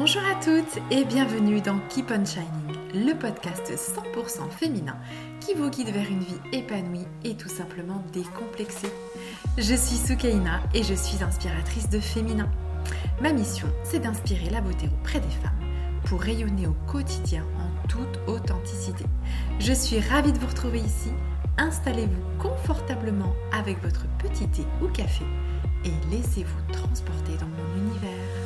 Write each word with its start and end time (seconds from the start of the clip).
Bonjour 0.00 0.22
à 0.22 0.42
toutes 0.42 0.82
et 0.90 1.04
bienvenue 1.04 1.60
dans 1.60 1.78
Keep 1.90 2.10
on 2.10 2.24
Shining, 2.24 3.06
le 3.06 3.12
podcast 3.12 3.70
100% 3.70 4.48
féminin 4.48 4.96
qui 5.40 5.52
vous 5.52 5.68
guide 5.68 5.90
vers 5.90 6.10
une 6.10 6.20
vie 6.20 6.40
épanouie 6.52 7.06
et 7.22 7.36
tout 7.36 7.50
simplement 7.50 8.02
décomplexée. 8.10 8.90
Je 9.58 9.74
suis 9.74 9.98
Soukaina 9.98 10.62
et 10.72 10.82
je 10.84 10.94
suis 10.94 11.22
inspiratrice 11.22 11.90
de 11.90 12.00
féminin. 12.00 12.48
Ma 13.20 13.30
mission, 13.30 13.68
c'est 13.84 13.98
d'inspirer 13.98 14.48
la 14.48 14.62
beauté 14.62 14.88
auprès 14.88 15.20
des 15.20 15.28
femmes 15.28 15.60
pour 16.06 16.22
rayonner 16.22 16.66
au 16.66 16.76
quotidien 16.90 17.44
en 17.58 17.86
toute 17.86 18.20
authenticité. 18.26 19.04
Je 19.58 19.74
suis 19.74 20.00
ravie 20.00 20.32
de 20.32 20.38
vous 20.38 20.46
retrouver 20.46 20.78
ici. 20.78 21.10
Installez-vous 21.58 22.38
confortablement 22.38 23.34
avec 23.52 23.82
votre 23.82 24.06
petit 24.16 24.48
thé 24.48 24.62
ou 24.80 24.88
café 24.88 25.26
et 25.84 25.92
laissez-vous 26.10 26.72
transporter 26.72 27.36
dans 27.38 27.48
mon 27.48 27.86
univers. 27.86 28.39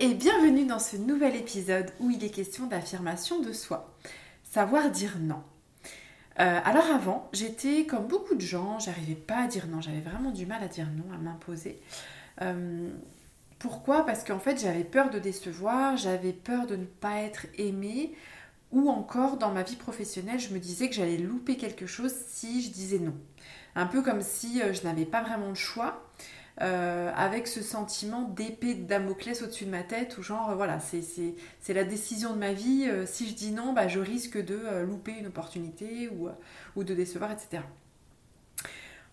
Et 0.00 0.14
bienvenue 0.14 0.64
dans 0.64 0.78
ce 0.78 0.96
nouvel 0.96 1.36
épisode 1.36 1.90
où 2.00 2.10
il 2.10 2.24
est 2.24 2.30
question 2.30 2.66
d'affirmation 2.66 3.40
de 3.40 3.52
soi. 3.52 3.94
Savoir 4.44 4.90
dire 4.90 5.18
non. 5.20 5.42
Euh, 6.38 6.58
alors 6.64 6.86
avant, 6.86 7.28
j'étais 7.34 7.84
comme 7.84 8.06
beaucoup 8.06 8.34
de 8.34 8.40
gens, 8.40 8.78
j'arrivais 8.78 9.14
pas 9.14 9.44
à 9.44 9.46
dire 9.46 9.66
non, 9.66 9.82
j'avais 9.82 10.00
vraiment 10.00 10.30
du 10.30 10.46
mal 10.46 10.62
à 10.62 10.68
dire 10.68 10.86
non, 10.96 11.14
à 11.14 11.18
m'imposer. 11.18 11.82
Euh, 12.40 12.88
pourquoi? 13.58 14.06
Parce 14.06 14.24
qu'en 14.24 14.38
fait 14.38 14.58
j'avais 14.58 14.84
peur 14.84 15.10
de 15.10 15.18
décevoir, 15.18 15.98
j'avais 15.98 16.32
peur 16.32 16.66
de 16.66 16.76
ne 16.76 16.86
pas 16.86 17.20
être 17.20 17.44
aimée, 17.58 18.14
ou 18.72 18.88
encore 18.88 19.36
dans 19.36 19.52
ma 19.52 19.64
vie 19.64 19.76
professionnelle, 19.76 20.40
je 20.40 20.54
me 20.54 20.58
disais 20.58 20.88
que 20.88 20.94
j'allais 20.94 21.18
louper 21.18 21.58
quelque 21.58 21.86
chose 21.86 22.14
si 22.26 22.62
je 22.62 22.70
disais 22.70 23.00
non. 23.00 23.14
Un 23.74 23.84
peu 23.84 24.00
comme 24.00 24.22
si 24.22 24.62
euh, 24.62 24.72
je 24.72 24.82
n'avais 24.84 25.04
pas 25.04 25.20
vraiment 25.20 25.50
le 25.50 25.54
choix. 25.54 26.10
Euh, 26.62 27.10
avec 27.16 27.46
ce 27.46 27.62
sentiment 27.62 28.22
d'épée 28.22 28.74
de 28.74 28.82
Damoclès 28.84 29.40
au-dessus 29.40 29.64
de 29.64 29.70
ma 29.70 29.82
tête, 29.82 30.18
ou 30.18 30.22
genre, 30.22 30.54
voilà, 30.56 30.78
c'est 30.78 31.72
la 31.72 31.84
décision 31.84 32.34
de 32.34 32.38
ma 32.38 32.52
vie, 32.52 32.86
euh, 32.86 33.06
si 33.06 33.26
je 33.26 33.34
dis 33.34 33.50
non, 33.50 33.72
bah, 33.72 33.88
je 33.88 33.98
risque 33.98 34.36
de 34.36 34.60
euh, 34.64 34.84
louper 34.84 35.12
une 35.12 35.28
opportunité 35.28 36.10
ou, 36.76 36.82
de 36.82 36.94
décevoir, 36.94 37.32
etc. 37.32 37.62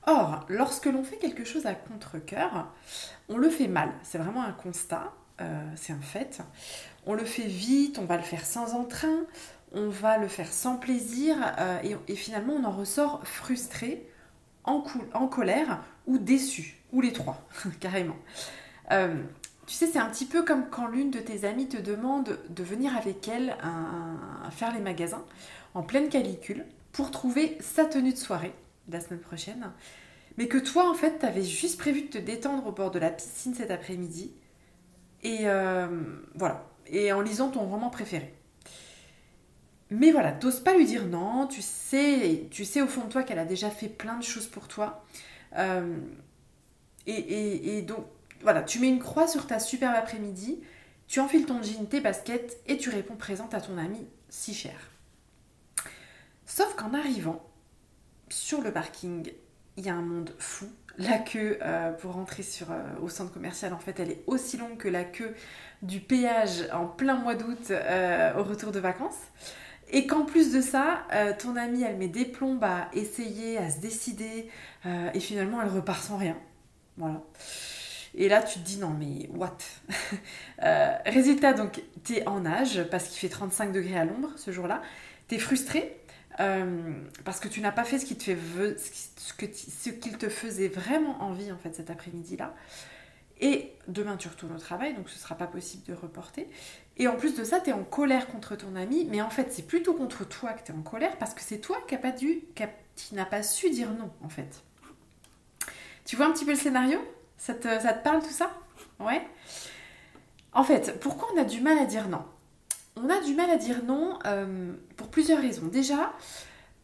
Or, 0.05 0.45
lorsque 0.49 0.87
l'on 0.87 1.05
fait 1.05 1.17
quelque 1.17 1.45
chose 1.45 1.65
à 1.65 1.73
contre-coeur, 1.73 2.73
on 3.29 3.37
le 3.37 3.49
fait 3.49 3.69
mal, 3.69 3.93
c'est 4.03 4.17
vraiment 4.17 4.43
un 4.43 4.53
constat, 4.53 5.13
c'est 5.75 5.91
un 5.91 6.01
fait. 6.01 6.41
On 7.05 7.13
le 7.13 7.25
fait 7.25 7.47
vite, 7.47 7.99
on 7.99 8.05
va 8.05 8.15
le 8.15 8.23
faire 8.23 8.45
sans 8.45 8.73
entrain, 8.73 9.25
on 9.73 9.89
va 9.89 10.17
le 10.17 10.29
faire 10.29 10.51
sans 10.51 10.77
plaisir, 10.77 11.35
et, 12.07 12.15
finalement 12.15 12.53
on 12.53 12.63
en 12.63 12.71
ressort 12.71 13.19
frustré, 13.25 14.09
en 14.63 15.27
colère 15.27 15.83
ou 16.05 16.17
déçu, 16.17 16.76
ou 16.91 17.01
les 17.01 17.13
trois, 17.13 17.47
carrément. 17.79 18.17
Euh, 18.91 19.15
tu 19.65 19.73
sais, 19.73 19.87
c'est 19.87 19.99
un 19.99 20.09
petit 20.09 20.25
peu 20.25 20.43
comme 20.43 20.69
quand 20.69 20.87
l'une 20.87 21.11
de 21.11 21.19
tes 21.19 21.45
amies 21.45 21.67
te 21.67 21.77
demande 21.77 22.39
de 22.49 22.63
venir 22.63 22.95
avec 22.95 23.27
elle 23.27 23.57
faire 24.51 24.73
les 24.73 24.79
magasins 24.79 25.25
en 25.73 25.83
pleine 25.83 26.07
calicule 26.07 26.65
pour 26.93 27.11
trouver 27.11 27.57
sa 27.59 27.85
tenue 27.85 28.13
de 28.13 28.17
soirée 28.17 28.53
la 28.89 28.99
semaine 28.99 29.19
prochaine, 29.19 29.71
mais 30.37 30.47
que 30.47 30.57
toi, 30.57 30.89
en 30.89 30.93
fait, 30.93 31.19
tu 31.19 31.25
avais 31.25 31.43
juste 31.43 31.77
prévu 31.77 32.03
de 32.03 32.07
te 32.07 32.17
détendre 32.17 32.65
au 32.67 32.71
bord 32.71 32.91
de 32.91 32.99
la 32.99 33.09
piscine 33.09 33.53
cet 33.53 33.71
après-midi, 33.71 34.31
et 35.23 35.41
euh, 35.43 35.87
voilà, 36.35 36.65
et 36.87 37.11
en 37.11 37.21
lisant 37.21 37.49
ton 37.49 37.61
roman 37.61 37.89
préféré. 37.89 38.33
Mais 39.89 40.11
voilà, 40.11 40.31
t'oses 40.31 40.59
pas 40.59 40.75
lui 40.75 40.85
dire 40.85 41.05
non, 41.05 41.47
tu 41.47 41.61
sais, 41.61 42.47
tu 42.51 42.65
sais 42.65 42.81
au 42.81 42.87
fond 42.87 43.05
de 43.05 43.09
toi 43.09 43.23
qu'elle 43.23 43.39
a 43.39 43.45
déjà 43.45 43.69
fait 43.69 43.87
plein 43.87 44.17
de 44.17 44.23
choses 44.23 44.47
pour 44.47 44.67
toi, 44.67 45.05
euh, 45.57 45.97
et, 47.07 47.81
donc, 47.81 48.05
voilà, 48.41 48.61
tu 48.61 48.79
mets 48.79 48.89
une 48.89 48.99
croix 48.99 49.27
sur 49.27 49.47
ta 49.47 49.59
superbe 49.59 49.95
après-midi, 49.95 50.59
tu 51.07 51.19
enfiles 51.19 51.45
ton 51.45 51.61
jean, 51.63 51.85
tes 51.87 52.01
baskets 52.01 52.57
et 52.67 52.77
tu 52.77 52.89
réponds 52.89 53.15
présente 53.15 53.53
à 53.53 53.61
ton 53.61 53.77
ami 53.77 54.05
si 54.29 54.53
cher. 54.53 54.75
Sauf 56.45 56.75
qu'en 56.75 56.93
arrivant 56.93 57.43
sur 58.29 58.61
le 58.61 58.71
parking, 58.71 59.31
il 59.77 59.85
y 59.85 59.89
a 59.89 59.95
un 59.95 60.01
monde 60.01 60.33
fou. 60.37 60.67
La 60.97 61.19
queue 61.19 61.59
euh, 61.61 61.91
pour 61.91 62.13
rentrer 62.13 62.43
euh, 62.69 62.99
au 63.03 63.07
centre 63.07 63.31
commercial, 63.31 63.71
en 63.73 63.79
fait, 63.79 63.99
elle 63.99 64.09
est 64.09 64.23
aussi 64.25 64.57
longue 64.57 64.77
que 64.77 64.87
la 64.87 65.03
queue 65.03 65.35
du 65.83 65.99
péage 65.99 66.67
en 66.73 66.87
plein 66.87 67.15
mois 67.15 67.35
d'août 67.35 67.71
au 67.71 68.43
retour 68.43 68.71
de 68.71 68.79
vacances. 68.79 69.21
Et 69.89 70.05
qu'en 70.05 70.25
plus 70.25 70.51
de 70.51 70.61
ça, 70.61 71.05
euh, 71.13 71.33
ton 71.37 71.55
amie, 71.55 71.83
elle 71.83 71.97
met 71.97 72.09
des 72.09 72.25
plombes 72.25 72.63
à 72.63 72.89
essayer, 72.93 73.57
à 73.57 73.69
se 73.69 73.79
décider, 73.79 74.49
euh, 74.85 75.09
et 75.13 75.19
finalement, 75.19 75.61
elle 75.61 75.69
repart 75.69 76.03
sans 76.03 76.17
rien. 76.17 76.35
Voilà. 76.97 77.23
Et 78.15 78.29
là, 78.29 78.41
tu 78.41 78.59
te 78.59 78.65
dis, 78.65 78.77
non, 78.77 78.89
mais 78.89 79.29
what? 79.35 79.57
Euh, 80.63 80.97
Résultat, 81.05 81.53
donc, 81.53 81.83
tu 82.03 82.15
es 82.15 82.27
en 82.27 82.39
nage, 82.39 82.83
parce 82.89 83.07
qu'il 83.07 83.19
fait 83.19 83.29
35 83.29 83.71
degrés 83.71 83.99
à 83.99 84.05
l'ombre 84.05 84.31
ce 84.37 84.51
jour-là. 84.51 84.81
Tu 85.27 85.35
es 85.35 85.37
frustré, 85.37 85.99
parce 86.37 87.39
que 87.39 87.47
tu 87.47 87.61
n'as 87.61 87.71
pas 87.71 87.83
fait 87.83 87.99
ce 87.99 88.05
te 88.05 88.15
qu'il 89.91 90.17
te 90.17 90.29
faisait 90.29 90.67
vraiment 90.67 91.21
envie, 91.21 91.51
en 91.51 91.57
fait, 91.59 91.75
cet 91.75 91.91
après-midi-là. 91.91 92.55
Et 93.39 93.73
demain, 93.87 94.17
tu 94.17 94.27
retournes 94.27 94.55
au 94.55 94.59
travail, 94.59 94.95
donc 94.95 95.09
ce 95.09 95.15
ne 95.15 95.19
sera 95.19 95.35
pas 95.35 95.47
possible 95.47 95.83
de 95.85 95.93
reporter. 95.93 96.49
Et 96.97 97.07
en 97.07 97.15
plus 97.15 97.35
de 97.35 97.43
ça, 97.43 97.59
tu 97.59 97.69
es 97.69 97.73
en 97.73 97.83
colère 97.83 98.27
contre 98.27 98.55
ton 98.55 98.75
ami, 98.75 99.05
mais 99.09 99.21
en 99.21 99.29
fait, 99.29 99.53
c'est 99.53 99.67
plutôt 99.67 99.93
contre 99.93 100.27
toi 100.27 100.53
que 100.53 100.63
tu 100.63 100.71
es 100.71 100.75
en 100.75 100.81
colère 100.81 101.17
parce 101.17 101.33
que 101.35 101.41
c'est 101.41 101.59
toi 101.59 101.77
qui 101.87 101.95
n'as 101.95 103.25
qui 103.25 103.29
pas 103.29 103.43
su 103.43 103.69
dire 103.69 103.91
non, 103.91 104.11
en 104.23 104.29
fait. 104.29 104.63
Tu 106.07 106.15
vois 106.15 106.25
un 106.25 106.31
petit 106.31 106.45
peu 106.45 106.51
le 106.51 106.57
scénario? 106.57 106.99
Ça 107.37 107.53
te, 107.53 107.67
ça 107.67 107.91
te 107.91 108.01
parle 108.01 108.23
tout 108.23 108.31
ça? 108.31 108.49
Ouais 109.01 109.21
En 110.53 110.63
fait, 110.63 110.99
pourquoi 111.01 111.27
on 111.35 111.41
a 111.41 111.43
du 111.43 111.59
mal 111.59 111.77
à 111.77 111.85
dire 111.85 112.07
non? 112.07 112.23
On 112.95 113.09
a 113.09 113.21
du 113.21 113.35
mal 113.35 113.49
à 113.49 113.57
dire 113.57 113.83
non 113.83 114.17
euh, 114.25 114.73
pour 114.95 115.09
plusieurs 115.09 115.41
raisons. 115.41 115.67
Déjà, 115.67 116.13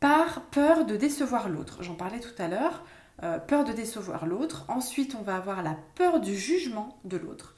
par 0.01 0.41
peur 0.41 0.85
de 0.85 0.97
décevoir 0.97 1.47
l'autre. 1.47 1.81
J'en 1.81 1.95
parlais 1.95 2.19
tout 2.19 2.35
à 2.37 2.49
l'heure. 2.49 2.83
Euh, 3.23 3.39
peur 3.39 3.63
de 3.63 3.71
décevoir 3.71 4.25
l'autre. 4.25 4.65
Ensuite, 4.67 5.15
on 5.17 5.23
va 5.23 5.37
avoir 5.37 5.63
la 5.63 5.77
peur 5.95 6.19
du 6.19 6.35
jugement 6.35 6.99
de 7.05 7.15
l'autre 7.15 7.55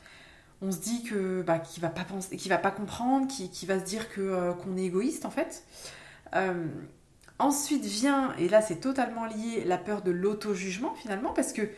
on 0.62 0.72
se 0.72 0.80
dit 0.80 1.04
que 1.04 1.42
bah, 1.42 1.60
qu'il 1.60 1.82
va 1.82 1.90
pas 1.90 2.06
penser, 2.06 2.38
qu'il 2.38 2.50
va 2.50 2.58
pas 2.58 2.72
comprendre, 2.72 3.28
qu'il 3.28 3.68
va 3.68 3.80
se 3.80 3.86
dire 3.86 4.10
que 4.10 4.22
euh, 4.22 4.54
qu'on 4.54 4.78
est 4.78 4.84
égoïste 4.84 5.26
en 5.26 5.30
fait. 5.30 5.64
Euh, 7.40 7.44
ensuite 7.44 7.84
vient, 7.86 8.34
et 8.38 8.50
là 8.50 8.62
c'est 8.62 8.80
totalement 8.80 9.26
lié, 9.26 9.64
la 9.66 9.78
peur 9.78 10.02
de 10.02 10.12
l'auto-jugement 10.12 10.94
finalement, 10.96 11.34
parce 11.34 11.54
que 11.54 11.70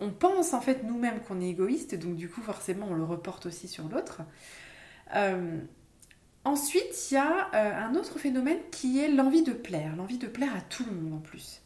on, 0.00 0.10
pense 0.10 0.54
en 0.54 0.62
fait 0.62 0.82
nous-mêmes 0.82 1.20
qu'on 1.20 1.42
est 1.42 1.50
égoïste, 1.50 1.94
donc 1.94 2.16
du 2.16 2.30
coup 2.30 2.40
forcément 2.40 2.86
on 2.88 2.94
le 2.94 3.04
reporte 3.04 3.44
aussi 3.44 3.68
sur 3.68 3.86
l'autre. 3.88 4.22
Euh, 5.14 5.58
ensuite, 6.44 7.10
il 7.10 7.14
y 7.14 7.16
a 7.18 7.50
un 7.52 7.94
autre 7.94 8.18
phénomène 8.18 8.58
qui 8.70 8.98
est 8.98 9.08
l'envie 9.08 9.42
de 9.42 9.52
plaire, 9.52 9.94
l'envie 9.96 10.16
de 10.16 10.26
plaire 10.26 10.56
à 10.56 10.62
tout 10.62 10.84
le 10.86 10.92
monde 10.92 11.12
en 11.12 11.20
plus. 11.20 11.60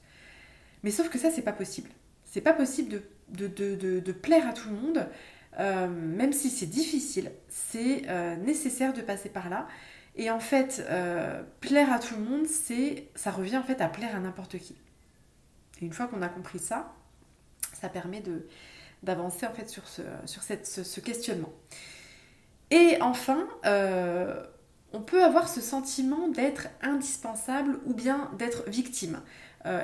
Mais 0.83 0.91
sauf 0.91 1.09
que 1.09 1.19
ça, 1.19 1.31
c'est 1.31 1.43
pas 1.43 1.53
possible. 1.53 1.91
C'est 2.25 2.41
pas 2.41 2.53
possible 2.53 3.03
de, 3.29 3.47
de, 3.47 4.13
plaire 4.13 4.49
à 4.49 4.53
tout 4.53 4.69
le 4.69 4.77
monde. 4.77 5.09
Euh, 5.61 5.87
même 5.87 6.33
si 6.33 6.51
c'est 6.51 6.67
difficile, 6.67 7.31
c'est 7.49 8.03
euh, 8.09 8.37
nécessaire 8.37 8.93
de 8.93 9.03
passer 9.03 9.29
par 9.29 9.49
là. 9.49 9.69
Et 10.15 10.31
en 10.31 10.41
fait, 10.41 10.85
euh, 10.91 11.43
plaire 11.61 11.93
à 11.93 11.99
tout 11.99 12.15
le 12.15 12.23
monde, 12.23 12.47
c'est, 12.47 13.09
ça 13.15 13.31
revient 13.31 13.57
en 13.57 13.63
fait 13.63 13.81
à 13.81 13.89
plaire 13.89 14.15
à 14.15 14.21
n'importe 14.21 14.59
qui. 14.59 14.77
Et 15.81 15.87
une 15.87 15.93
fois 15.93 16.07
qu'on 16.07 16.23
a 16.23 16.29
compris 16.29 16.59
ça, 16.59 16.95
ça 17.73 17.89
permet 17.89 18.21
de, 18.21 18.47
d'avancer 19.03 19.47
en 19.47 19.53
fait 19.53 19.69
sur 19.69 19.89
ce, 19.89 20.03
sur 20.27 20.43
cette, 20.43 20.67
ce, 20.67 21.01
questionnement. 21.01 21.53
Et 22.71 22.99
enfin, 23.01 23.49
on 24.93 25.01
peut 25.01 25.25
avoir 25.25 25.49
ce 25.49 25.61
sentiment 25.61 26.29
d'être 26.29 26.69
indispensable 26.83 27.81
ou 27.87 27.95
bien 27.95 28.31
d'être 28.39 28.69
victime. 28.69 29.21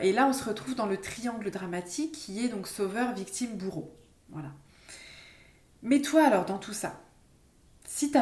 et 0.03 0.13
là, 0.13 0.27
on 0.27 0.33
se 0.33 0.45
retrouve 0.45 0.75
dans 0.75 0.87
le 0.87 0.99
triangle 0.99 1.51
dramatique 1.51 2.13
qui 2.13 2.45
est 2.45 2.49
donc 2.49 2.69
sauveur, 2.69 3.13
victime, 3.13 3.57
bourreau. 3.57 3.95
Voilà. 4.31 4.51
Mais 5.83 6.01
toi 6.01 6.25
alors 6.25 6.45
dans 6.45 6.59
tout 6.59 6.73
ça, 6.73 7.01
si, 7.85 8.13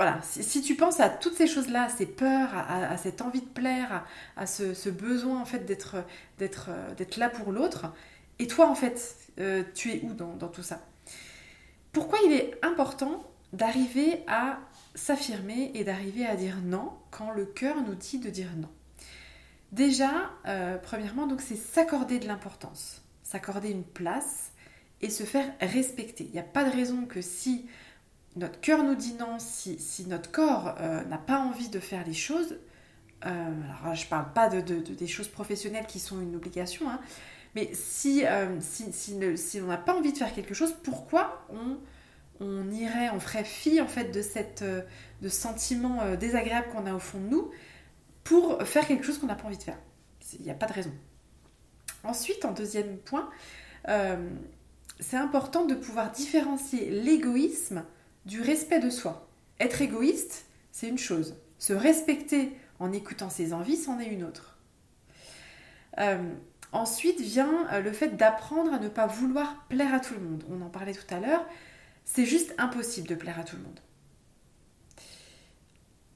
voilà, 0.00 0.18
si, 0.22 0.62
tu 0.62 0.76
penses 0.76 0.98
à 0.98 1.10
toutes 1.10 1.34
ces 1.34 1.46
choses-là, 1.46 1.82
à 1.82 1.88
ces 1.90 2.06
peurs, 2.06 2.54
à, 2.54 2.96
cette 2.96 3.20
envie 3.20 3.42
de 3.42 3.46
plaire, 3.46 4.06
à, 4.34 4.46
ce, 4.46 4.88
besoin 4.88 5.38
en 5.38 5.44
fait 5.44 5.66
d'être, 5.66 5.96
d'être, 6.38 6.70
là 7.18 7.28
pour 7.28 7.52
l'autre, 7.52 7.92
et 8.38 8.46
toi 8.46 8.70
en 8.70 8.74
fait, 8.74 9.14
euh, 9.40 9.62
tu 9.74 9.92
es 9.92 10.00
où 10.02 10.14
dans, 10.14 10.36
dans 10.36 10.48
tout 10.48 10.62
ça? 10.62 10.80
Pourquoi 11.92 12.18
il 12.24 12.32
est 12.32 12.58
important 12.62 13.30
d'arriver 13.52 14.24
à 14.26 14.60
s'affirmer 14.94 15.70
et 15.74 15.84
d'arriver 15.84 16.24
à 16.24 16.34
dire 16.34 16.56
non 16.64 16.92
quand 17.10 17.30
le 17.32 17.44
cœur 17.44 17.76
nous 17.86 17.94
dit 17.94 18.20
de 18.20 18.30
dire 18.30 18.48
non? 18.56 18.70
Déjà, 19.70 20.30
euh, 20.46 20.78
premièrement, 20.78 21.26
donc 21.26 21.42
c'est 21.42 21.56
s'accorder 21.56 22.18
de 22.18 22.26
l'importance, 22.26 23.02
s'accorder 23.22 23.68
une 23.68 23.84
place, 23.84 24.52
et 25.02 25.10
se 25.10 25.24
faire 25.24 25.52
respecter. 25.60 26.24
Il 26.24 26.32
n'y 26.32 26.38
a 26.38 26.42
pas 26.42 26.64
de 26.64 26.70
raison 26.70 27.06
que 27.06 27.20
si 27.20 27.66
notre 28.36 28.60
cœur 28.60 28.82
nous 28.82 28.94
dit 28.94 29.14
non, 29.14 29.38
si, 29.38 30.06
notre 30.06 30.30
corps 30.30 30.74
euh, 30.80 31.02
n'a 31.04 31.18
pas 31.18 31.38
envie 31.38 31.68
de 31.68 31.80
faire 31.80 32.06
les 32.06 32.14
choses, 32.14 32.58
euh, 33.26 33.52
alors 33.82 33.94
je 33.94 34.04
ne 34.04 34.08
parle 34.08 34.32
pas 34.32 34.48
de, 34.48 34.60
des 34.60 35.06
choses 35.06 35.28
professionnelles 35.28 35.86
qui 35.86 35.98
sont 35.98 36.20
une 36.20 36.36
obligation, 36.36 36.88
hein, 36.88 37.00
Mais 37.54 37.70
si, 37.74 38.24
si, 38.60 39.60
on 39.60 39.66
n'a 39.66 39.76
pas 39.76 39.94
envie 39.94 40.12
de 40.12 40.18
faire 40.18 40.32
quelque 40.32 40.54
chose, 40.54 40.74
pourquoi 40.82 41.46
on, 42.40 42.70
irait, 42.70 43.10
on 43.10 43.20
ferait 43.20 43.44
fi 43.44 43.80
en 43.80 43.88
fait 43.88 44.12
de 44.12 44.22
cette 44.22 44.64
sentiment 45.28 46.14
désagréable 46.14 46.68
qu'on 46.72 46.86
a 46.86 46.94
au 46.94 47.00
fond 47.00 47.18
de 47.18 47.26
nous 47.26 47.50
pour 48.24 48.62
faire 48.62 48.86
quelque 48.86 49.04
chose 49.04 49.18
qu'on 49.18 49.26
n'a 49.26 49.34
pas 49.34 49.46
envie 49.46 49.58
de 49.58 49.62
faire? 49.62 49.78
Il 50.38 50.44
n'y 50.44 50.50
a 50.50 50.54
pas 50.54 50.66
de 50.66 50.72
raison. 50.72 50.92
Ensuite, 52.04 52.44
en 52.44 52.52
deuxième 52.52 52.96
point, 52.98 53.28
c'est 55.00 55.16
important 55.16 55.66
de 55.66 55.74
pouvoir 55.74 56.12
différencier 56.12 56.90
l'égoïsme 56.90 57.84
du 58.26 58.40
respect 58.40 58.80
de 58.80 58.90
soi. 58.90 59.28
Être 59.58 59.82
égoïste, 59.82 60.46
c'est 60.72 60.88
une 60.88 60.98
chose. 60.98 61.36
Se 61.58 61.72
respecter 61.72 62.52
en 62.78 62.92
écoutant 62.92 63.30
ses 63.30 63.52
envies, 63.52 63.76
c'en 63.76 63.98
est 63.98 64.06
une 64.06 64.24
autre. 64.24 64.56
Euh, 65.98 66.32
ensuite 66.72 67.20
vient 67.20 67.68
euh, 67.72 67.80
le 67.80 67.92
fait 67.92 68.16
d'apprendre 68.16 68.72
à 68.72 68.78
ne 68.78 68.88
pas 68.88 69.06
vouloir 69.06 69.66
plaire 69.68 69.94
à 69.94 70.00
tout 70.00 70.14
le 70.14 70.20
monde. 70.20 70.44
On 70.50 70.62
en 70.62 70.70
parlait 70.70 70.94
tout 70.94 71.14
à 71.14 71.20
l'heure. 71.20 71.44
C'est 72.04 72.26
juste 72.26 72.54
impossible 72.58 73.08
de 73.08 73.14
plaire 73.14 73.38
à 73.38 73.44
tout 73.44 73.56
le 73.56 73.62
monde. 73.62 73.80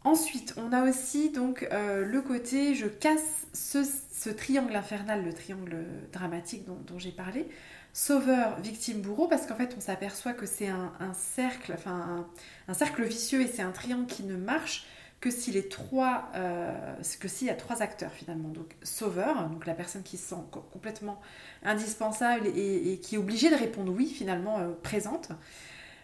Ensuite, 0.04 0.54
on 0.58 0.72
a 0.72 0.88
aussi 0.88 1.30
donc 1.30 1.66
euh, 1.72 2.04
le 2.04 2.20
côté 2.20 2.74
je 2.74 2.86
casse 2.86 3.46
ce, 3.54 4.30
triangle 4.30 4.74
infernal, 4.76 5.24
le 5.24 5.32
triangle 5.32 5.84
dramatique 6.12 6.64
dont 6.66 6.98
j'ai 6.98 7.12
parlé, 7.12 7.46
sauveur, 7.94 8.60
victime, 8.60 9.00
bourreau, 9.00 9.28
parce 9.28 9.46
qu'en 9.46 9.54
fait 9.54 9.72
on 9.78 9.80
s'aperçoit 9.80 10.34
que 10.34 10.44
c'est 10.44 10.68
un, 10.68 11.14
cercle, 11.14 11.72
enfin 11.72 12.26
un, 12.68 12.74
cercle 12.74 13.04
vicieux 13.04 13.40
et 13.40 13.46
c'est 13.46 13.62
un 13.62 13.70
triangle 13.70 14.06
qui 14.06 14.24
ne 14.24 14.36
marche 14.36 14.84
que 15.20 15.30
si 15.30 15.52
les 15.52 15.68
trois, 15.68 16.28
euh, 16.34 16.74
que 17.18 17.28
s'il 17.28 17.46
y 17.46 17.50
a 17.50 17.54
trois 17.54 17.80
acteurs 17.80 18.12
finalement. 18.12 18.48
Donc 18.48 18.74
sauveur, 18.82 19.48
donc 19.48 19.64
la 19.64 19.74
personne 19.74 20.02
qui 20.02 20.18
se 20.18 20.30
sent 20.30 20.42
complètement 20.72 21.20
indispensable 21.62 22.48
et, 22.48 22.98
qui 23.00 23.14
est 23.14 23.18
obligée 23.18 23.48
de 23.48 23.54
répondre 23.54 23.90
oui 23.90 24.08
finalement 24.08 24.58
euh, 24.58 24.72
présente. 24.82 25.28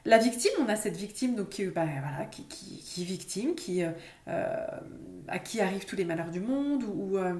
La 0.06 0.16
victime, 0.16 0.52
on 0.60 0.68
a 0.68 0.76
cette 0.76 0.96
victime 0.96 1.34
donc, 1.34 1.50
qui, 1.50 1.66
bah, 1.66 1.86
qui, 2.30 2.44
qui, 2.44 3.02
est 3.02 3.04
victime, 3.04 3.54
qui, 3.54 3.82
euh, 4.28 4.66
à 5.28 5.38
qui 5.38 5.60
arrivent 5.60 5.84
tous 5.84 5.96
les 5.96 6.06
malheurs 6.06 6.30
du 6.30 6.40
monde 6.40 6.84
ou, 6.84 7.18
euh, 7.18 7.34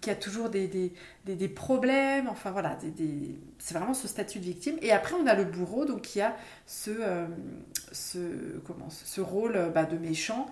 qui 0.00 0.10
a 0.10 0.14
toujours 0.14 0.48
des, 0.48 0.92
des, 1.24 1.48
problèmes. 1.48 2.28
Enfin 2.28 2.52
voilà, 2.52 2.78
c'est 3.58 3.74
vraiment 3.74 3.94
ce 3.94 4.06
statut 4.06 4.38
de 4.38 4.44
victime. 4.44 4.76
Et 4.80 4.92
après, 4.92 5.14
on 5.14 5.26
a 5.26 5.34
le 5.34 5.44
bourreau 5.44 5.86
donc, 5.86 6.02
qui 6.02 6.20
a 6.20 6.36
ce, 6.66 6.90
euh, 6.90 7.26
ce, 7.90 9.20
rôle 9.20 9.72
bah, 9.74 9.84
de 9.84 9.98
méchant 9.98 10.46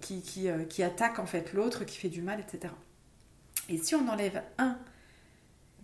qui, 0.00 0.82
attaque 0.82 1.18
en 1.18 1.26
fait 1.26 1.52
l'autre, 1.52 1.84
qui 1.84 1.98
fait 1.98 2.08
du 2.08 2.22
mal, 2.22 2.40
etc. 2.40 2.72
Et 3.68 3.76
si 3.76 3.94
on 3.94 4.08
enlève 4.08 4.42
un 4.56 4.78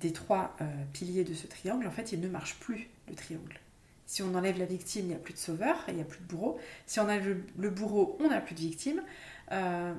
des 0.01 0.13
trois 0.13 0.57
piliers 0.95 1.25
de 1.25 1.35
ce 1.35 1.47
triangle, 1.47 1.87
en 1.87 1.91
fait, 1.91 2.13
il 2.13 2.21
ne 2.21 2.29
marche 2.29 2.59
plus 2.61 2.89
le 3.09 3.15
triangle. 3.15 3.61
Si 4.06 4.23
on 4.23 4.35
enlève 4.37 4.58
la 4.58 4.67
victime, 4.67 5.06
il 5.06 5.08
n'y 5.08 5.14
a 5.14 5.19
plus 5.19 5.35
de 5.35 5.38
sauveur, 5.38 5.85
il 5.88 5.97
n'y 5.97 6.00
a 6.00 6.05
plus 6.05 6.20
de 6.20 6.25
bourreau. 6.25 6.58
Si 6.87 7.00
on 7.00 7.05
enlève 7.05 7.43
le 7.58 7.70
bourreau, 7.70 8.17
on 8.20 8.29
n'a 8.29 8.41
plus 8.41 8.55
de 8.55 8.61
victime. 8.61 9.03
Euh, 9.50 9.94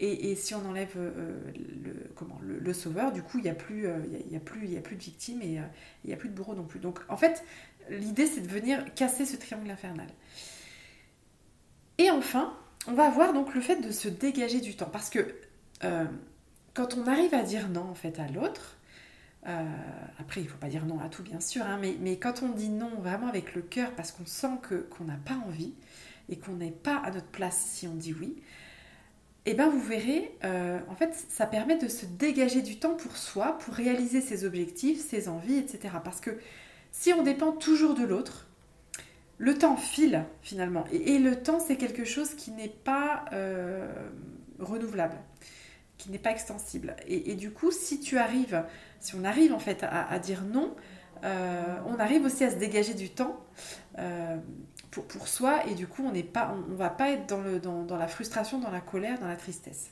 et, 0.00 0.36
si 0.36 0.54
on 0.54 0.64
enlève 0.64 0.92
euh, 0.96 1.40
le, 1.82 2.10
comment, 2.14 2.38
le, 2.40 2.72
sauveur, 2.72 3.10
du 3.10 3.22
coup, 3.22 3.38
il 3.38 3.42
n'y 3.42 3.50
a, 3.50 3.54
plus, 3.54 3.88
euh, 3.88 3.98
a, 4.32 4.36
a 4.36 4.40
plus 4.40 4.68
de 4.68 5.00
victimes 5.00 5.42
et 5.42 5.60
il 6.04 6.06
n'y 6.06 6.12
a 6.12 6.16
plus 6.16 6.28
de 6.28 6.34
bourreau 6.34 6.54
non 6.54 6.62
plus. 6.62 6.78
Donc, 6.78 7.00
en 7.08 7.16
fait, 7.16 7.44
l'idée, 7.90 8.26
c'est 8.26 8.42
de 8.42 8.48
venir 8.48 8.84
casser 8.94 9.26
ce 9.26 9.36
triangle 9.36 9.68
infernal. 9.68 10.06
Et 11.98 12.12
enfin, 12.12 12.56
on 12.86 12.92
va 12.92 13.10
voir 13.10 13.32
donc 13.32 13.52
le 13.52 13.60
fait 13.60 13.80
de 13.80 13.90
se 13.90 14.08
dégager 14.08 14.60
du 14.60 14.76
temps. 14.76 14.88
Parce 14.90 15.10
que 15.10 15.34
quand 16.74 16.96
on 16.96 17.08
arrive 17.08 17.34
à 17.34 17.42
dire 17.42 17.68
non, 17.68 17.82
en 17.82 17.94
fait, 17.94 18.20
à 18.20 18.28
l'autre, 18.28 18.77
après, 19.44 20.40
il 20.40 20.44
ne 20.44 20.48
faut 20.48 20.58
pas 20.58 20.68
dire 20.68 20.84
non 20.84 21.00
à 21.00 21.08
tout, 21.08 21.22
bien 21.22 21.40
sûr, 21.40 21.64
hein, 21.64 21.78
mais, 21.80 21.96
mais, 22.00 22.18
quand 22.18 22.42
on 22.42 22.50
dit 22.50 22.68
non 22.68 22.90
vraiment 23.00 23.28
avec 23.28 23.54
le 23.54 23.62
cœur, 23.62 23.92
parce 23.92 24.12
qu'on 24.12 24.26
sent 24.26 24.58
que, 24.62 24.74
qu'on 24.74 25.04
n'a 25.04 25.16
pas 25.16 25.40
envie 25.46 25.72
et 26.28 26.36
qu'on 26.36 26.54
n'est 26.54 26.70
pas 26.70 26.96
à 26.96 27.10
notre 27.10 27.28
place 27.28 27.56
si 27.56 27.86
on 27.88 27.94
dit 27.94 28.12
oui, 28.12 28.36
et 29.48 29.52
eh 29.52 29.54
bien 29.54 29.70
vous 29.70 29.80
verrez, 29.80 30.36
euh, 30.44 30.78
en 30.90 30.94
fait, 30.94 31.14
ça 31.30 31.46
permet 31.46 31.78
de 31.78 31.88
se 31.88 32.04
dégager 32.04 32.60
du 32.60 32.78
temps 32.78 32.94
pour 32.94 33.16
soi, 33.16 33.56
pour 33.56 33.72
réaliser 33.72 34.20
ses 34.20 34.44
objectifs, 34.44 35.00
ses 35.00 35.26
envies, 35.26 35.56
etc. 35.56 35.94
Parce 36.04 36.20
que 36.20 36.38
si 36.92 37.14
on 37.14 37.22
dépend 37.22 37.52
toujours 37.52 37.94
de 37.94 38.04
l'autre, 38.04 38.46
le 39.38 39.56
temps 39.56 39.78
file 39.78 40.26
finalement. 40.42 40.84
Et, 40.92 41.18
le 41.18 41.42
temps, 41.42 41.60
c'est 41.60 41.76
quelque 41.76 42.04
chose 42.04 42.34
qui 42.34 42.50
n'est 42.50 42.68
pas 42.68 43.24
euh, 43.32 43.90
renouvelable, 44.58 45.16
qui 45.96 46.10
n'est 46.10 46.18
pas 46.18 46.32
extensible. 46.32 46.94
Et, 47.06 47.34
du 47.34 47.50
coup, 47.50 47.70
si 47.70 48.00
tu 48.00 48.18
arrives, 48.18 48.62
si 49.00 49.14
on 49.14 49.24
arrive 49.24 49.52
en 49.52 49.58
fait 49.58 49.84
à, 49.88 50.18
dire 50.18 50.42
non, 50.42 50.74
euh, 51.24 51.76
on 51.86 51.98
arrive 51.98 52.24
aussi 52.24 52.44
à 52.44 52.50
se 52.50 52.56
dégager 52.56 52.94
du 52.94 53.10
temps 53.10 53.36
pour, 54.90 55.28
soi 55.28 55.66
et 55.66 55.74
du 55.74 55.86
coup 55.86 56.04
on 56.04 56.12
n'est 56.12 56.22
pas 56.22 56.54
on, 56.70 56.74
va 56.74 56.90
pas 56.90 57.10
être 57.10 57.26
dans, 57.26 57.40
le, 57.40 57.60
dans, 57.60 57.96
la 57.96 58.08
frustration, 58.08 58.58
dans 58.58 58.70
la 58.70 58.80
colère, 58.80 59.18
dans 59.18 59.28
la 59.28 59.36
tristesse. 59.36 59.90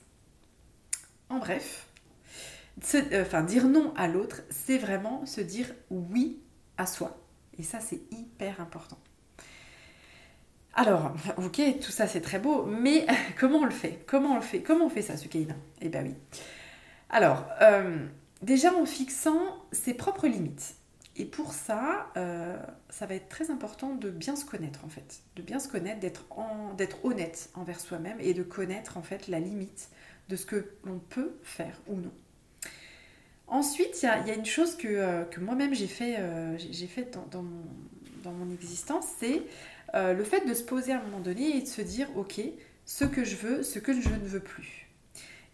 En 1.29 1.38
bref, 1.38 1.88
euh, 2.94 3.43
dire 3.43 3.67
non 3.67 3.93
à 3.97 4.08
l'autre, 4.08 4.43
c'est 4.50 4.79
vraiment 4.79 5.25
se 5.26 5.41
dire 5.41 5.73
oui 5.91 6.41
à 6.76 6.87
soi. 6.87 7.19
Et 7.58 7.62
ça 7.62 7.81
c'est 7.81 8.00
hyper 8.11 8.61
important. 8.61 8.99
Alors, 10.75 11.14
ok, 11.38 11.61
tout 11.81 11.91
ça 11.91 12.06
c'est 12.06 12.20
très 12.20 12.38
beau, 12.38 12.67
mais 12.67 13.06
comment 13.41 13.58
on 13.58 13.64
le 13.64 13.70
fait? 13.70 14.05
Comment 14.06 14.32
on 14.32 14.37
le 14.37 14.43
fait? 14.43 14.61
Comment 14.61 14.87
on 14.87 14.91
fait 14.91 15.03
ça, 15.03 15.17
ce 15.17 15.26
Kaina 15.26 15.55
Eh 15.81 15.88
bien 15.88 16.03
oui. 16.03 16.14
Alors, 17.08 17.47
euh, 17.62 18.06
déjà 18.43 18.75
en 18.75 18.87
fixant 18.87 19.65
ses 19.73 19.94
propres 19.94 20.27
limites. 20.27 20.77
Et 21.19 21.25
pour 21.25 21.55
ça, 21.55 22.11
euh, 22.17 22.59
ça 22.91 23.06
va 23.06 23.15
être 23.15 23.29
très 23.29 23.50
important 23.50 23.94
de 23.94 24.11
bien 24.11 24.37
se 24.37 24.44
connaître 24.44 24.85
en 24.85 24.88
fait, 24.88 25.21
de 25.37 25.43
bien 25.43 25.59
se 25.59 25.69
connaître, 25.69 25.99
d'être, 26.00 26.27
honnête 27.05 27.50
envers 27.55 27.81
soi-même 27.81 28.19
et 28.21 28.35
de 28.35 28.43
connaître 28.43 28.99
en 28.99 29.03
fait 29.03 29.29
la 29.29 29.41
limite 29.41 29.88
de 30.29 30.37
ce 30.37 30.44
que 30.44 30.73
l'on 30.85 30.99
peut 30.99 31.37
faire 31.43 31.81
ou 31.87 31.97
non. 31.97 32.12
Ensuite, 33.47 34.03
il 34.03 34.06
y, 34.06 34.31
a 34.31 34.35
une 34.35 34.44
chose 34.44 34.77
que, 34.77 34.89
euh, 34.89 35.25
moi-même 35.39 35.73
j'ai 35.73 35.87
fait, 35.87 36.17
euh, 36.19 36.59
fait 36.89 37.17
dans, 37.31 37.43
mon, 37.43 38.53
existence, 38.53 39.06
c'est 39.19 39.43
le 39.94 40.25
fait 40.25 40.47
de 40.47 40.53
se 40.53 40.65
poser 40.65 40.93
à 40.93 40.99
un 40.99 41.03
moment 41.03 41.21
donné 41.21 41.56
et 41.56 41.62
de 41.62 41.67
se 41.67 41.81
dire, 41.81 42.09
ok, 42.17 42.41
ce 42.85 43.05
que 43.05 43.25
je 43.25 43.37
veux, 43.37 43.62
ce 43.62 43.79
que 43.79 43.99
je 43.99 44.09
ne 44.09 44.27
veux 44.27 44.41
plus. 44.41 44.85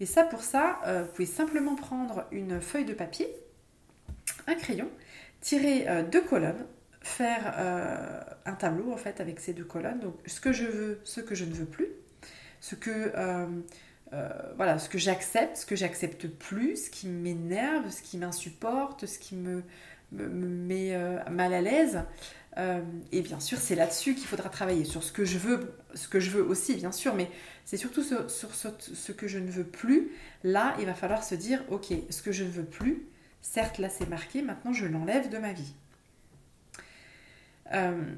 Et 0.02 0.06
ça, 0.06 0.24
pour 0.24 0.42
ça, 0.42 0.80
vous 0.84 1.12
pouvez 1.12 1.26
simplement 1.26 1.76
prendre 1.76 2.24
une 2.32 2.60
feuille 2.60 2.84
de 2.84 2.92
papier, 2.92 3.28
un 4.48 4.56
crayon, 4.56 4.88
tirer 5.42 5.88
euh, 5.88 6.02
deux 6.02 6.22
colonnes, 6.22 6.64
faire 7.00 7.54
euh, 7.58 8.20
un 8.46 8.54
tableau 8.54 8.92
en 8.92 8.96
fait 8.96 9.20
avec 9.20 9.40
ces 9.40 9.52
deux 9.52 9.64
colonnes. 9.64 10.00
Donc 10.00 10.14
ce 10.26 10.40
que 10.40 10.52
je 10.52 10.64
veux, 10.64 11.00
ce 11.04 11.20
que 11.20 11.34
je 11.34 11.44
ne 11.44 11.52
veux 11.52 11.66
plus, 11.66 11.88
ce 12.60 12.74
que 12.74 13.12
euh, 13.14 13.46
voilà, 14.56 14.78
ce 14.78 14.88
que 14.88 14.98
j'accepte, 14.98 15.56
ce 15.56 15.66
que 15.66 15.76
j'accepte 15.76 16.28
plus, 16.28 16.86
ce 16.86 16.90
qui 16.90 17.08
m'énerve, 17.08 17.90
ce 17.90 18.02
qui 18.02 18.18
m'insupporte, 18.18 19.06
ce 19.06 19.18
qui 19.18 19.36
me, 19.36 19.62
met 20.12 20.94
mal 21.30 21.54
à 21.54 21.62
l'aise. 21.62 22.02
Et 22.56 23.22
bien 23.22 23.40
sûr, 23.40 23.58
c'est 23.58 23.74
là-dessus 23.74 24.14
qu'il 24.14 24.26
faudra 24.26 24.48
travailler, 24.50 24.84
sur 24.84 25.02
ce 25.02 25.10
que 25.10 25.24
je 25.24 25.38
veux, 25.38 25.74
ce 25.94 26.06
que 26.08 26.20
je 26.20 26.30
veux 26.30 26.42
aussi, 26.42 26.74
bien 26.74 26.92
sûr, 26.92 27.14
mais 27.14 27.30
c'est 27.64 27.78
surtout 27.78 28.02
sur, 28.02 28.30
sur 28.30 28.54
ce, 28.54 28.68
ce, 28.78 29.12
que 29.12 29.26
je 29.26 29.38
ne 29.38 29.50
veux 29.50 29.64
plus. 29.64 30.10
Là, 30.44 30.76
il 30.78 30.86
va 30.86 30.94
falloir 30.94 31.24
se 31.24 31.34
dire, 31.34 31.64
ok, 31.70 31.94
ce 32.10 32.20
que 32.22 32.30
je 32.30 32.44
ne 32.44 32.50
veux 32.50 32.64
plus, 32.64 33.08
Certes, 33.42 33.78
là 33.78 33.88
c'est 33.88 34.08
marqué, 34.08 34.40
maintenant 34.40 34.72
je 34.72 34.86
l'enlève 34.86 35.28
de 35.28 35.36
ma 35.36 35.52
vie. 35.52 35.74
Euh, 37.72 38.14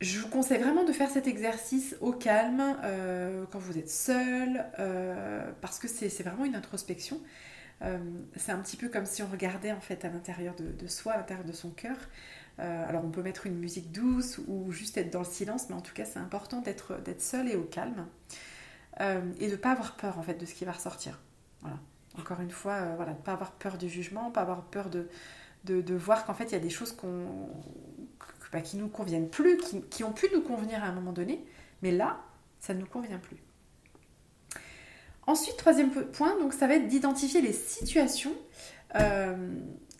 je 0.00 0.18
vous 0.20 0.28
conseille 0.28 0.58
vraiment 0.58 0.84
de 0.84 0.92
faire 0.92 1.10
cet 1.10 1.26
exercice 1.26 1.96
au 2.00 2.12
calme, 2.12 2.78
euh, 2.82 3.44
quand 3.52 3.58
vous 3.58 3.76
êtes 3.76 3.90
seul, 3.90 4.64
euh, 4.78 5.52
parce 5.60 5.78
que 5.78 5.86
c'est 5.86 6.22
vraiment 6.22 6.46
une 6.46 6.56
introspection. 6.56 7.20
c'est 8.36 8.52
un 8.52 8.58
petit 8.58 8.76
peu 8.76 8.88
comme 8.88 9.06
si 9.06 9.22
on 9.22 9.26
regardait 9.28 9.70
en 9.70 9.80
fait 9.80 10.04
à 10.04 10.08
l'intérieur 10.08 10.56
de, 10.56 10.86
soi, 10.88 11.12
à 11.12 11.16
l'intérieur 11.18 11.46
de 11.46 11.52
son 11.52 11.70
cœur. 11.70 11.96
Alors 12.58 13.04
on 13.04 13.10
peut 13.10 13.22
mettre 13.22 13.46
une 13.46 13.56
musique 13.56 13.92
douce 13.92 14.40
ou 14.48 14.72
juste 14.72 14.98
être 14.98 15.10
dans 15.10 15.20
le 15.20 15.24
silence, 15.24 15.68
mais 15.68 15.76
en 15.76 15.80
tout 15.80 15.94
cas 15.94 16.04
c'est 16.04 16.18
important 16.18 16.60
d'être 16.60 16.98
seul 17.18 17.48
et 17.48 17.56
au 17.56 17.62
calme 17.62 18.06
et 19.00 19.46
de 19.46 19.52
ne 19.52 19.56
pas 19.56 19.70
avoir 19.72 19.96
peur 19.96 20.18
en 20.18 20.22
fait 20.22 20.34
de 20.34 20.44
ce 20.44 20.54
qui 20.54 20.64
va 20.64 20.72
ressortir. 20.72 21.20
Voilà. 21.60 21.78
Encore 22.18 22.40
une 22.40 22.50
fois, 22.50 22.72
euh, 22.72 22.94
voilà, 22.96 23.12
pas 23.12 23.32
avoir 23.32 23.52
peur 23.52 23.78
du 23.78 23.88
jugement, 23.88 24.30
pas 24.30 24.40
avoir 24.40 24.62
peur 24.62 24.90
de, 24.90 25.08
voir 25.94 26.24
qu'en 26.24 26.34
fait 26.34 26.44
il 26.44 26.52
y 26.52 26.56
a 26.56 26.60
des 26.60 26.70
choses 26.70 26.96
bah, 28.52 28.60
qui 28.60 28.76
nous 28.76 28.88
conviennent 28.88 29.28
plus, 29.28 29.58
qui, 29.90 30.04
ont 30.04 30.12
pu 30.12 30.26
nous 30.34 30.42
convenir 30.42 30.82
à 30.82 30.86
un 30.88 30.92
moment 30.92 31.12
donné, 31.12 31.44
mais 31.82 31.92
là, 31.92 32.20
ça 32.60 32.74
ne 32.74 32.80
nous 32.80 32.86
convient 32.86 33.18
plus. 33.18 33.36
Ensuite, 35.26 35.56
troisième 35.58 35.90
point, 35.90 36.38
donc 36.40 36.54
ça 36.54 36.66
va 36.66 36.74
être 36.74 36.88
d'identifier 36.88 37.42
les 37.42 37.52
situations 37.52 38.34
euh, 38.94 39.36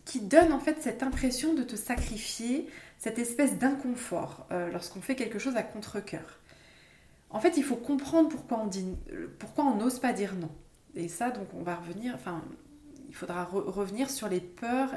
qui 0.08 0.20
donnent 0.20 0.54
en 0.54 0.58
fait 0.58 0.80
cette 0.80 1.02
impression 1.02 1.52
de 1.52 1.62
te 1.62 1.76
sacrifier, 1.76 2.66
cette 2.96 3.18
espèce 3.18 3.58
d'inconfort 3.58 4.46
euh, 4.50 4.70
lorsqu'on 4.72 5.02
fait 5.02 5.14
quelque 5.14 5.38
chose 5.38 5.54
à 5.56 5.62
contre-coeur. 5.62 6.40
En 7.28 7.40
fait, 7.40 7.58
il 7.58 7.62
faut 7.62 7.76
comprendre 7.76 8.30
pourquoi 8.30 9.64
on 9.64 9.76
n'ose 9.76 9.98
pas 9.98 10.14
dire 10.14 10.34
non. 10.34 10.50
Et 10.94 11.08
ça, 11.08 11.30
donc, 11.30 11.48
on 11.52 11.62
va 11.62 11.76
revenir. 11.76 12.14
Enfin, 12.14 12.42
il 13.10 13.14
faudra 13.14 13.44
revenir 13.44 14.08
sur 14.08 14.30
les 14.30 14.40
peurs 14.40 14.92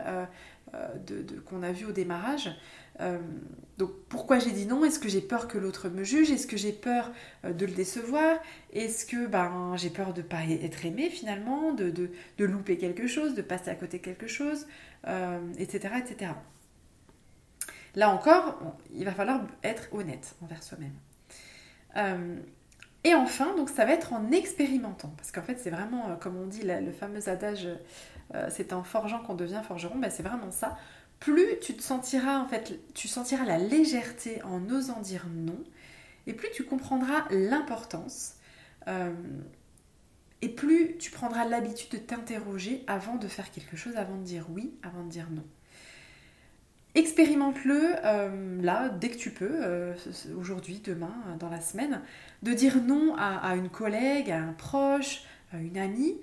de, 1.06 1.42
qu'on 1.42 1.62
a 1.62 1.74
vues 1.74 1.88
au 1.88 1.92
démarrage. 1.92 2.50
Donc 3.78 3.92
pourquoi 4.10 4.38
j'ai 4.38 4.52
dit 4.52 4.66
non? 4.66 4.86
Est-ce 4.86 5.00
que 5.00 5.10
j'ai 5.10 5.22
peur 5.22 5.48
que 5.48 5.58
l'autre 5.58 5.90
me 5.90 6.04
juge? 6.04 6.30
Est-ce 6.32 6.46
que 6.46 6.58
j'ai 6.58 6.72
peur 6.72 7.12
de 7.44 7.66
le 7.66 7.72
décevoir? 7.72 8.38
Est-ce 8.74 9.06
que 9.06 9.26
ben, 9.26 9.76
j'ai 9.78 9.90
peur 9.90 10.14
de 10.14 10.22
ne 10.22 10.28
pas 10.28 10.44
être 10.44 10.86
aimé 10.86 11.10
finalement, 11.10 11.74
de, 11.74 12.10
louper 12.40 12.78
quelque 12.78 13.08
chose, 13.08 13.34
de 13.34 13.42
passer 13.42 13.70
à 13.72 13.76
côté 13.76 14.00
quelque 14.00 14.28
chose, 14.28 14.68
etc., 15.58 15.96
etc. 16.00 16.32
Là 17.96 18.10
encore, 18.10 18.58
il 18.94 19.06
va 19.06 19.12
falloir 19.12 19.42
être 19.64 19.90
honnête 19.92 20.36
envers 20.42 20.64
soi-même. 20.64 20.94
Euh, 21.98 22.38
et 23.04 23.14
enfin, 23.16 23.56
donc 23.56 23.70
ça 23.70 23.86
va 23.86 23.94
être 23.94 24.14
en 24.14 24.32
expérimentant, 24.32 25.14
parce 25.18 25.32
qu'en 25.32 25.42
fait 25.42 25.60
c'est 25.60 25.72
vraiment, 25.72 26.10
euh, 26.10 26.16
comme 26.16 26.38
on 26.38 26.46
dit, 26.46 26.62
le 26.64 26.92
fameux 26.92 27.28
adage, 27.28 27.68
euh, 28.36 28.48
c'est 28.50 28.74
en 28.74 28.84
forgeant 28.84 29.20
qu'on 29.20 29.34
devient 29.34 29.62
forgeron, 29.68 29.98
ben, 29.98 30.10
c'est 30.10 30.24
vraiment 30.24 30.52
ça. 30.52 30.78
Plus 31.22 31.60
tu 31.62 31.76
te 31.76 31.82
sentiras, 31.82 32.40
en 32.40 32.48
fait, 32.48 32.82
tu 32.94 33.08
sentiras 33.08 33.46
la 33.46 33.58
légèreté 33.58 34.44
en 34.44 34.70
osant 34.70 35.00
dire 35.00 35.26
non, 35.34 35.64
et 36.28 36.34
plus 36.34 36.50
tu 36.52 36.66
comprendras 36.66 37.26
l'importance, 37.30 38.34
et 40.42 40.50
plus 40.50 40.98
tu 40.98 41.12
prendras 41.12 41.46
l'habitude 41.46 41.92
de 41.92 41.98
t'interroger 41.98 42.84
avant 42.88 43.16
de 43.16 43.28
faire 43.28 43.52
quelque 43.52 43.78
chose, 43.78 43.96
avant 43.96 44.18
de 44.18 44.24
dire 44.24 44.48
oui, 44.50 44.74
avant 44.84 45.04
de 45.04 45.10
dire 45.10 45.30
non. 45.32 45.46
Expérimente-le 46.94 47.94
euh, 48.04 48.62
là, 48.62 48.90
dès 48.90 49.10
que 49.10 49.18
tu 49.18 49.32
peux, 49.32 49.50
euh, 49.50 49.94
aujourd'hui, 50.38 50.82
demain, 50.84 51.14
dans 51.40 51.50
la 51.50 51.62
semaine, 51.62 52.02
de 52.44 52.52
dire 52.52 52.82
non 52.84 53.16
à, 53.18 53.56
une 53.56 53.70
collègue, 53.70 54.30
à 54.30 54.42
un 54.42 54.52
proche, 54.52 55.24
à 55.54 55.58
une 55.58 55.78
amie, 55.78 56.20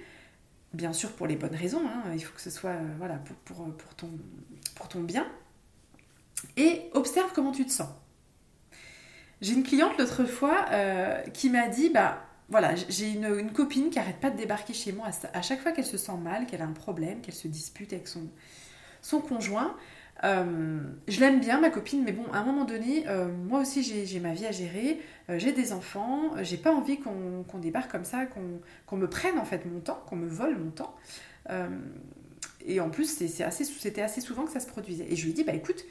bien 0.74 0.92
sûr 0.92 1.12
pour 1.12 1.26
les 1.26 1.36
bonnes 1.36 1.54
raisons, 1.54 1.80
hein, 1.88 2.02
il 2.12 2.22
faut 2.22 2.34
que 2.34 2.42
ce 2.42 2.50
soit 2.50 2.70
euh, 2.70 2.86
voilà, 2.98 3.14
pour, 3.46 3.54
pour, 3.72 3.94
ton, 3.94 4.10
bien, 4.96 5.26
et 6.56 6.90
observe 6.94 7.32
comment 7.34 7.52
tu 7.52 7.64
te 7.66 7.70
sens. 7.70 7.88
J'ai 9.40 9.54
une 9.54 9.62
cliente 9.62 9.96
l'autre 9.98 10.24
fois 10.24 10.66
qui 11.32 11.50
m'a 11.50 11.68
dit, 11.68 11.90
bah 11.90 12.28
voilà, 12.48 12.74
j'ai 12.74 13.12
une, 13.12 13.52
copine 13.52 13.90
qui 13.90 13.98
arrête 13.98 14.20
pas 14.20 14.30
de 14.30 14.36
débarquer 14.36 14.72
chez 14.72 14.92
moi 14.92 15.08
à, 15.34 15.42
chaque 15.42 15.60
fois 15.60 15.72
qu'elle 15.72 15.84
se 15.84 15.98
sent 15.98 16.16
mal, 16.16 16.46
qu'elle 16.46 16.62
a 16.62 16.66
un 16.66 16.72
problème, 16.72 17.20
qu'elle 17.20 17.34
se 17.34 17.48
dispute 17.48 17.92
avec 17.92 18.08
son, 18.08 19.20
conjoint. 19.20 19.76
Euh, 20.24 20.80
je 21.06 21.20
l'aime 21.20 21.40
bien, 21.40 21.60
ma 21.60 21.70
copine, 21.70 22.02
mais 22.04 22.12
bon, 22.12 22.24
à 22.32 22.38
un 22.38 22.44
moment 22.44 22.64
donné, 22.64 23.04
euh, 23.06 23.28
moi 23.28 23.60
aussi 23.60 23.82
j'ai 23.82 24.18
ma 24.18 24.32
vie 24.32 24.46
à 24.46 24.50
gérer, 24.50 25.00
euh, 25.28 25.38
j'ai 25.38 25.52
des 25.52 25.72
enfants, 25.72 26.32
j'ai 26.42 26.56
pas 26.56 26.72
envie 26.72 26.98
qu'on 26.98 27.58
débarque 27.58 27.90
comme 27.90 28.04
ça, 28.04 28.24
qu'on 28.26 28.96
me 28.96 29.08
prenne 29.08 29.38
en 29.38 29.44
fait 29.44 29.64
mon 29.66 29.80
temps, 29.80 30.02
qu'on 30.06 30.16
me 30.16 30.28
vole 30.28 30.58
mon 30.58 30.70
temps. 30.70 30.96
Et 32.66 32.80
en 32.80 32.90
plus, 32.90 33.16
c'était 33.16 34.02
assez, 34.02 34.20
souvent 34.20 34.44
que 34.44 34.52
ça 34.52 34.60
se 34.60 34.66
produisait. 34.66 35.06
Et 35.10 35.16
je 35.16 35.24
lui 35.24 35.30
ai 35.30 35.34
dit, 35.34 35.44
bah 35.44 35.54
écoute, 35.54 35.84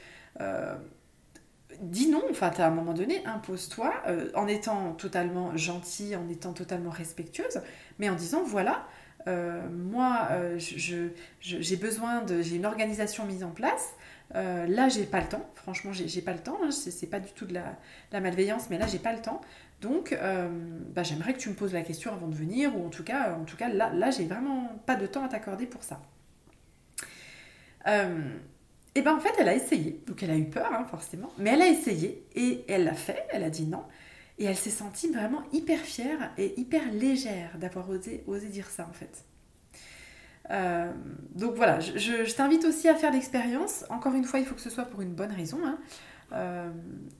dis 1.80 2.10
non, 2.10 2.22
enfin, 2.30 2.50
à 2.56 2.66
un 2.66 2.70
moment 2.70 2.92
donné, 2.92 3.24
impose-toi, 3.24 3.92
en 4.34 4.46
étant 4.46 4.92
totalement 4.92 5.56
gentille, 5.56 6.14
en 6.14 6.28
étant 6.28 6.52
totalement 6.52 6.90
respectueuse, 6.90 7.60
mais 7.98 8.08
en 8.08 8.14
disant, 8.14 8.42
voilà, 8.44 8.86
moi, 9.26 10.28
j'ai 10.58 11.76
besoin 11.76 12.22
de, 12.22 12.42
j'ai 12.42 12.56
une 12.56 12.66
organisation 12.66 13.24
mise 13.24 13.44
en 13.44 13.50
place. 13.50 13.94
Euh, 14.34 14.66
là, 14.66 14.88
j'ai 14.88 15.04
pas 15.04 15.20
le 15.20 15.28
temps. 15.28 15.48
Franchement, 15.54 15.92
j'ai 15.92 16.22
pas 16.22 16.32
le 16.32 16.38
temps. 16.38 16.58
Hein. 16.62 16.70
C'est 16.70 17.06
pas 17.06 17.20
du 17.20 17.32
tout 17.32 17.46
de 17.46 17.54
la, 17.54 18.20
malveillance, 18.20 18.68
mais 18.70 18.78
là, 18.78 18.86
j'ai 18.86 18.98
pas 18.98 19.12
le 19.12 19.20
temps. 19.20 19.40
Donc, 19.80 20.12
euh, 20.12 20.48
bah, 20.94 21.02
j'aimerais 21.02 21.34
que 21.34 21.38
tu 21.38 21.48
me 21.48 21.54
poses 21.54 21.72
la 21.72 21.82
question 21.82 22.12
avant 22.12 22.28
de 22.28 22.34
venir, 22.34 22.76
ou 22.76 22.86
en 22.86 22.90
tout 22.90 23.04
cas, 23.04 23.34
en 23.34 23.44
tout 23.44 23.56
cas, 23.56 23.68
là, 23.68 23.92
là, 23.92 24.10
j'ai 24.10 24.26
vraiment 24.26 24.80
pas 24.86 24.96
de 24.96 25.06
temps 25.06 25.24
à 25.24 25.28
t'accorder 25.28 25.66
pour 25.66 25.82
ça. 25.82 26.00
Euh, 27.88 28.38
et 28.94 29.02
ben 29.02 29.14
en 29.14 29.20
fait, 29.20 29.32
elle 29.38 29.48
a 29.48 29.54
essayé. 29.54 30.02
Donc, 30.06 30.22
elle 30.22 30.30
a 30.30 30.36
eu 30.36 30.46
peur, 30.46 30.72
hein, 30.72 30.84
forcément, 30.90 31.32
mais 31.38 31.50
elle 31.50 31.62
a 31.62 31.68
essayé 31.68 32.26
et 32.34 32.64
elle 32.68 32.84
l'a 32.84 32.94
fait. 32.94 33.26
Elle 33.30 33.44
a 33.44 33.50
dit 33.50 33.66
non. 33.66 33.84
Et 34.38 34.44
elle 34.44 34.56
s'est 34.56 34.70
sentie 34.70 35.10
vraiment 35.10 35.42
hyper 35.52 35.80
fière 35.80 36.32
et 36.38 36.58
hyper 36.58 36.92
légère 36.92 37.58
d'avoir 37.58 37.88
osé, 37.90 38.24
dire 38.50 38.70
ça, 38.70 38.86
en 38.88 38.92
fait. 38.92 39.24
Euh, 40.50 40.90
donc 41.34 41.56
voilà, 41.56 41.80
je, 41.80 42.34
t'invite 42.34 42.64
aussi 42.64 42.88
à 42.88 42.94
faire 42.94 43.12
l'expérience. 43.12 43.84
Encore 43.90 44.14
une 44.14 44.24
fois, 44.24 44.38
il 44.38 44.46
faut 44.46 44.54
que 44.54 44.60
ce 44.60 44.70
soit 44.70 44.84
pour 44.84 45.02
une 45.02 45.12
bonne 45.12 45.32
raison. 45.32 45.58
Hein. 45.64 45.78
Euh, 46.32 46.70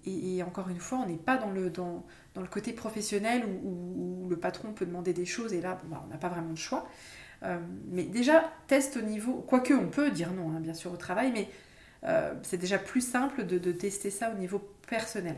et, 0.04 0.42
encore 0.42 0.68
une 0.68 0.78
fois, 0.78 0.98
on 0.98 1.06
n'est 1.06 1.16
pas 1.16 1.36
dans 1.36 1.50
le, 1.50 1.70
dans, 1.70 2.04
dans, 2.34 2.42
le 2.42 2.48
côté 2.48 2.72
professionnel 2.72 3.44
où, 3.64 4.28
le 4.28 4.36
patron 4.36 4.72
peut 4.72 4.84
demander 4.84 5.14
des 5.14 5.24
choses 5.24 5.54
et 5.54 5.60
là, 5.62 5.80
bah, 5.86 6.02
on 6.04 6.10
n'a 6.10 6.18
pas 6.18 6.28
vraiment 6.28 6.52
de 6.52 6.58
choix. 6.58 6.86
Euh, 7.42 7.58
mais 7.90 8.04
déjà, 8.04 8.52
teste 8.66 8.96
au 8.96 9.02
niveau, 9.02 9.44
quoique 9.46 9.72
on 9.72 9.88
peut 9.88 10.10
dire 10.10 10.32
non, 10.32 10.50
hein, 10.50 10.60
bien 10.60 10.74
sûr, 10.74 10.92
au 10.92 10.96
travail, 10.96 11.32
mais 11.32 11.48
c'est 12.42 12.58
déjà 12.58 12.78
plus 12.78 13.00
simple 13.00 13.44
de, 13.44 13.72
tester 13.72 14.10
ça 14.10 14.30
au 14.30 14.38
niveau 14.38 14.62
personnel. 14.88 15.34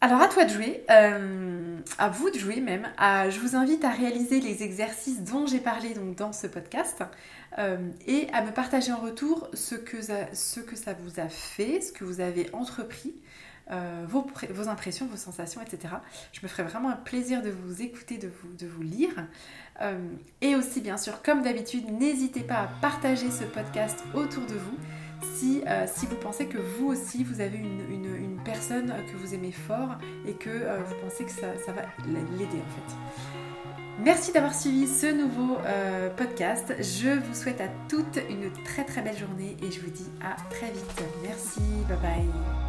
Alors 0.00 0.20
à 0.20 0.28
toi 0.28 0.44
de 0.44 0.50
jouer, 0.50 0.84
euh, 0.90 1.76
à 1.98 2.08
vous 2.08 2.30
de 2.30 2.38
jouer 2.38 2.60
même. 2.60 2.88
je 2.98 3.40
vous 3.40 3.56
invite 3.56 3.84
à 3.84 3.90
réaliser 3.90 4.40
les 4.40 4.62
exercices 4.62 5.22
dont 5.22 5.46
j'ai 5.46 5.58
parlé 5.58 5.92
donc, 5.94 6.14
dans 6.14 6.32
ce 6.32 6.46
podcast 6.46 7.02
euh, 7.58 7.78
et 8.06 8.28
à 8.32 8.42
me 8.42 8.52
partager 8.52 8.92
en 8.92 8.98
retour 8.98 9.48
ce 9.54 9.74
que, 9.74 9.96
ce 10.32 10.60
que 10.60 10.76
ça 10.76 10.94
vous 10.94 11.18
a 11.18 11.28
fait, 11.28 11.80
ce 11.80 11.92
que 11.92 12.04
vous 12.04 12.20
avez 12.20 12.48
entrepris, 12.52 13.14
euh, 13.70 14.04
vos, 14.08 14.68
impressions, 14.68 15.06
vos 15.06 15.16
sensations, 15.16 15.60
etc. 15.60 15.94
Je 16.32 16.40
me 16.42 16.48
ferai 16.48 16.62
vraiment 16.62 16.90
un 16.90 16.96
plaisir 16.96 17.42
de 17.42 17.50
vous 17.50 17.82
écouter, 17.82 18.18
de 18.18 18.28
vous, 18.28 18.54
de 18.58 18.66
vous 18.66 18.82
lire. 18.82 19.26
et 20.40 20.56
aussi 20.56 20.80
bien 20.80 20.96
sûr, 20.96 21.22
comme 21.22 21.42
d'habitude, 21.42 21.90
n'hésitez 21.90 22.40
pas 22.40 22.62
à 22.62 22.66
partager 22.80 23.30
ce 23.30 23.44
podcast 23.44 24.02
autour 24.14 24.44
de 24.46 24.54
vous 24.54 24.76
si, 25.22 25.62
euh, 25.66 25.86
si 25.86 26.06
vous 26.06 26.16
pensez 26.16 26.46
que 26.46 26.58
vous 26.58 26.88
aussi, 26.88 27.24
vous 27.24 27.40
avez 27.40 27.58
une, 27.58 27.78
personne 28.44 28.94
que 29.12 29.16
vous 29.18 29.34
aimez 29.34 29.52
fort 29.52 29.96
et 30.26 30.32
que 30.32 30.48
euh, 30.48 30.78
vous 30.82 30.94
pensez 31.02 31.24
que 31.24 31.30
ça, 31.30 31.48
va 31.72 31.82
l'aider 32.06 32.44
en 32.44 32.46
fait. 32.46 32.96
Merci 33.98 34.32
d'avoir 34.32 34.54
suivi 34.54 34.86
ce 34.86 35.06
nouveau 35.06 35.58
euh, 35.66 36.08
podcast. 36.08 36.72
Je 36.78 37.18
vous 37.18 37.34
souhaite 37.34 37.60
à 37.60 37.68
toutes 37.90 38.18
une 38.30 38.50
très 38.64 38.84
très 38.84 39.02
belle 39.02 39.18
journée 39.18 39.56
et 39.62 39.70
je 39.70 39.80
vous 39.80 39.90
dis 39.90 40.08
à 40.22 40.36
très 40.50 40.70
vite. 40.70 41.02
Merci, 41.22 41.60
bye 41.88 41.98
bye. 41.98 42.67